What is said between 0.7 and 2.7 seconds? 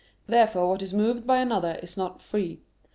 is moved by another is not free.